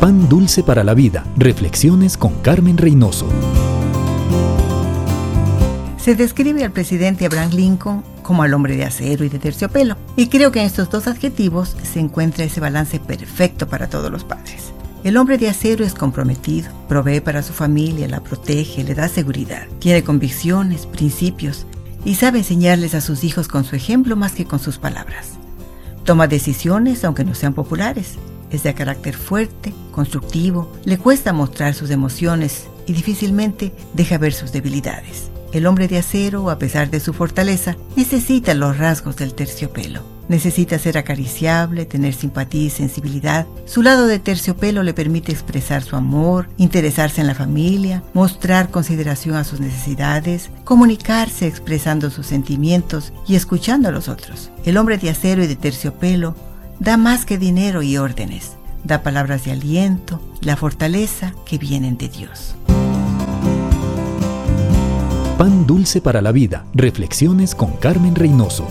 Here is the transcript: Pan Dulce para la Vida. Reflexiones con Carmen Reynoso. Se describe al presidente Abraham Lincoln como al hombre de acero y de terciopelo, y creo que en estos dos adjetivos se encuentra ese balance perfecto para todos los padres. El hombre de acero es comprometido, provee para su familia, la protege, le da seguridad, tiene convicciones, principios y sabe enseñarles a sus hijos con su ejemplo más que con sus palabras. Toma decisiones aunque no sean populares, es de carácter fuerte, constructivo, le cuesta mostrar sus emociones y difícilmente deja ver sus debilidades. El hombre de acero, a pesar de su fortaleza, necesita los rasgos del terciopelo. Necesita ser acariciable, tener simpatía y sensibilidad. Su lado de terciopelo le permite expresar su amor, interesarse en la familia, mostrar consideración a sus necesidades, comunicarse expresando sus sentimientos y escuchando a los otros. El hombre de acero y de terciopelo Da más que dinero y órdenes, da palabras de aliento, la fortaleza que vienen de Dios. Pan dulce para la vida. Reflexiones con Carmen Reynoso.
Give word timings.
Pan 0.00 0.28
Dulce 0.28 0.62
para 0.62 0.84
la 0.84 0.94
Vida. 0.94 1.24
Reflexiones 1.36 2.16
con 2.16 2.34
Carmen 2.40 2.78
Reynoso. 2.78 3.26
Se 5.96 6.14
describe 6.14 6.62
al 6.62 6.70
presidente 6.70 7.26
Abraham 7.26 7.50
Lincoln 7.50 8.04
como 8.22 8.44
al 8.44 8.54
hombre 8.54 8.76
de 8.76 8.84
acero 8.84 9.24
y 9.24 9.28
de 9.28 9.40
terciopelo, 9.40 9.96
y 10.14 10.28
creo 10.28 10.52
que 10.52 10.60
en 10.60 10.66
estos 10.66 10.88
dos 10.88 11.08
adjetivos 11.08 11.76
se 11.82 11.98
encuentra 11.98 12.44
ese 12.44 12.60
balance 12.60 13.00
perfecto 13.00 13.66
para 13.66 13.88
todos 13.88 14.08
los 14.12 14.22
padres. 14.22 14.72
El 15.02 15.16
hombre 15.16 15.36
de 15.36 15.48
acero 15.48 15.84
es 15.84 15.94
comprometido, 15.94 16.70
provee 16.88 17.20
para 17.20 17.42
su 17.42 17.52
familia, 17.52 18.06
la 18.06 18.20
protege, 18.20 18.84
le 18.84 18.94
da 18.94 19.08
seguridad, 19.08 19.66
tiene 19.80 20.04
convicciones, 20.04 20.86
principios 20.86 21.66
y 22.04 22.14
sabe 22.14 22.38
enseñarles 22.38 22.94
a 22.94 23.00
sus 23.00 23.24
hijos 23.24 23.48
con 23.48 23.64
su 23.64 23.74
ejemplo 23.74 24.14
más 24.14 24.30
que 24.30 24.44
con 24.44 24.60
sus 24.60 24.78
palabras. 24.78 25.30
Toma 26.04 26.28
decisiones 26.28 27.04
aunque 27.04 27.24
no 27.24 27.34
sean 27.34 27.52
populares, 27.52 28.16
es 28.50 28.62
de 28.62 28.74
carácter 28.74 29.14
fuerte, 29.14 29.72
constructivo, 29.90 30.72
le 30.84 30.98
cuesta 30.98 31.32
mostrar 31.32 31.74
sus 31.74 31.90
emociones 31.90 32.68
y 32.86 32.92
difícilmente 32.92 33.72
deja 33.94 34.18
ver 34.18 34.32
sus 34.32 34.52
debilidades. 34.52 35.30
El 35.52 35.66
hombre 35.66 35.88
de 35.88 35.98
acero, 35.98 36.50
a 36.50 36.58
pesar 36.58 36.90
de 36.90 37.00
su 37.00 37.14
fortaleza, 37.14 37.76
necesita 37.96 38.52
los 38.54 38.76
rasgos 38.76 39.16
del 39.16 39.34
terciopelo. 39.34 40.02
Necesita 40.28 40.78
ser 40.78 40.98
acariciable, 40.98 41.86
tener 41.86 42.12
simpatía 42.12 42.64
y 42.64 42.70
sensibilidad. 42.70 43.46
Su 43.64 43.80
lado 43.80 44.06
de 44.06 44.18
terciopelo 44.18 44.82
le 44.82 44.92
permite 44.92 45.32
expresar 45.32 45.82
su 45.82 45.96
amor, 45.96 46.50
interesarse 46.58 47.22
en 47.22 47.26
la 47.26 47.34
familia, 47.34 48.02
mostrar 48.12 48.70
consideración 48.70 49.36
a 49.36 49.44
sus 49.44 49.60
necesidades, 49.60 50.50
comunicarse 50.64 51.46
expresando 51.46 52.10
sus 52.10 52.26
sentimientos 52.26 53.14
y 53.26 53.36
escuchando 53.36 53.88
a 53.88 53.92
los 53.92 54.08
otros. 54.08 54.50
El 54.66 54.76
hombre 54.76 54.98
de 54.98 55.08
acero 55.08 55.42
y 55.42 55.46
de 55.46 55.56
terciopelo 55.56 56.34
Da 56.80 56.96
más 56.96 57.24
que 57.24 57.38
dinero 57.38 57.82
y 57.82 57.96
órdenes, 57.96 58.56
da 58.84 59.02
palabras 59.02 59.44
de 59.44 59.52
aliento, 59.52 60.20
la 60.40 60.56
fortaleza 60.56 61.34
que 61.44 61.58
vienen 61.58 61.98
de 61.98 62.08
Dios. 62.08 62.54
Pan 65.36 65.66
dulce 65.66 66.00
para 66.00 66.22
la 66.22 66.32
vida. 66.32 66.64
Reflexiones 66.74 67.54
con 67.54 67.72
Carmen 67.76 68.14
Reynoso. 68.14 68.66